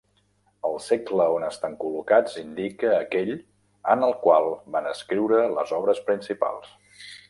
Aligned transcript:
El 0.69 0.79
segle 0.85 1.27
on 1.33 1.45
estan 1.49 1.75
col·locats 1.83 2.39
indica 2.43 2.91
aquell 3.03 3.31
en 3.95 4.09
el 4.11 4.19
qual 4.27 4.53
van 4.77 4.93
escriure 4.97 5.47
les 5.57 5.79
obres 5.83 6.07
principals. 6.13 6.79